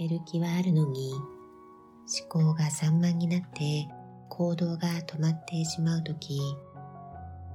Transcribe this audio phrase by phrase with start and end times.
[0.00, 3.86] やる気はあるのに思考が散漫になって
[4.30, 6.40] 行動が止まってしまうとき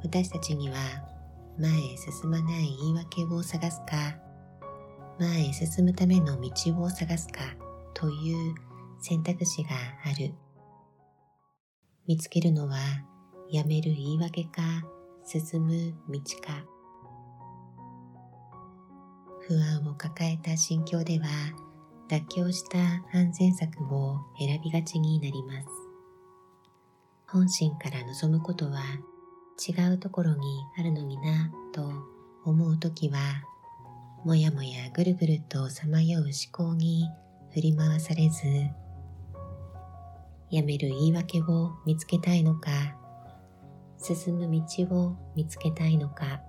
[0.03, 0.75] 私たちには
[1.57, 4.15] 前へ進まない言い訳を探すか
[5.19, 7.39] 前へ進むための道を探すか
[7.95, 8.53] という
[9.01, 9.69] 選択肢が
[10.03, 10.33] ある。
[12.05, 12.77] 見つけるのは
[13.49, 14.61] やめる言い訳か
[15.25, 16.63] 進む道か。
[19.47, 21.25] 不安を抱えた心境では
[22.09, 22.77] 妥協した
[23.17, 25.67] 安全策を選びがちになります。
[27.27, 28.81] 本心から望むことは
[29.67, 31.91] 違うところにあるのになと
[32.43, 33.19] 思うときは
[34.23, 37.09] もやもやぐるぐるとさまよう思考に
[37.53, 38.41] 振り回されず
[40.49, 42.69] やめる言い訳を見つけたいのか
[43.97, 46.41] 進む道を見つけたいのか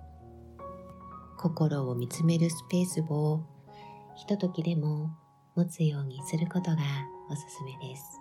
[1.39, 3.45] 心を見つめるスペースを
[4.15, 5.11] ひとときでも
[5.57, 6.77] 持つようにすることが
[7.31, 8.21] おすすめです。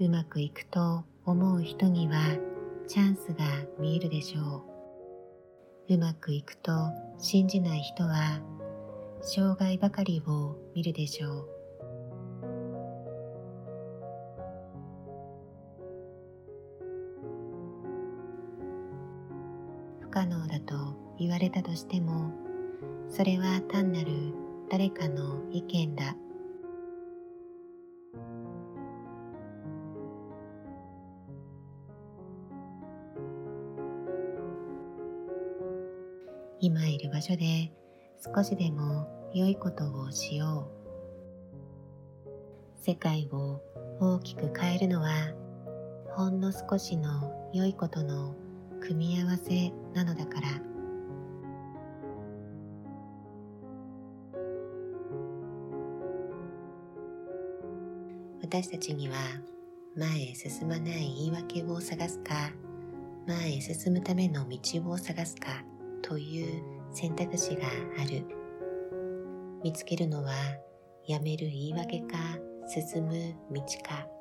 [0.00, 2.14] うまくいくと思う人には
[2.88, 3.44] チャンスが
[3.78, 4.64] 見えるでしょ
[5.88, 5.94] う。
[5.94, 6.72] うまくいくと
[7.18, 8.40] 信じない人は
[9.20, 11.59] 障害ばかりを見るでしょう。
[20.10, 22.32] 可能だと言われたとしても
[23.08, 24.10] それは単なる
[24.70, 26.16] 誰かの意見だ。
[36.62, 37.72] 今いる場所で
[38.22, 40.80] 少しでも良いことをしよう。
[42.82, 43.60] 世界を
[43.98, 45.10] 大きく変えるのは
[46.14, 48.34] ほんの少しの良いことの
[48.80, 50.48] 組み合わせなのだから。
[58.42, 59.14] 私たちには
[59.96, 62.50] 前へ進まない言い訳を探すか
[63.26, 64.58] 前へ進むための道
[64.90, 65.62] を探すか
[66.02, 66.62] という
[66.92, 67.68] 選択肢が
[68.02, 68.24] ある。
[69.62, 70.32] 見つけるのは
[71.06, 72.16] やめる言い訳か
[72.66, 74.19] 進む道か。